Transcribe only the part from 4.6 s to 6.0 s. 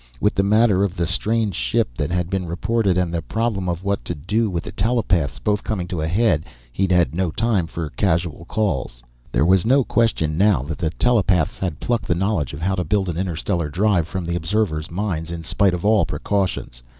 the telepaths both coming